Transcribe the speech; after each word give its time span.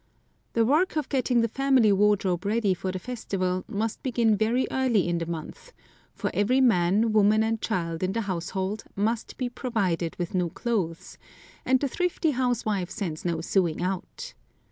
The 0.53 0.65
work 0.65 0.95
of 0.97 1.09
getting 1.09 1.41
the 1.41 1.47
family 1.47 1.91
wardrobe 1.91 2.43
ready 2.43 2.73
for 2.73 2.91
the 2.91 2.97
festival 2.97 3.63
must 3.67 4.01
begin 4.01 4.35
very 4.35 4.65
early 4.71 5.07
in 5.07 5.19
the 5.19 5.27
month, 5.27 5.73
for 6.15 6.31
every 6.33 6.59
man, 6.59 7.13
woman, 7.13 7.43
and 7.43 7.61
child 7.61 8.01
in 8.01 8.13
the 8.13 8.21
household 8.21 8.83
must 8.95 9.37
be 9.37 9.47
provided 9.47 10.15
with 10.17 10.33
new 10.33 10.49
clothes, 10.49 11.19
and 11.65 11.79
the 11.79 11.87
thrifty 11.87 12.31
housewife 12.31 12.89
sends 12.89 13.23
no 13.23 13.41
sewing 13.41 13.83
out. 13.83 14.33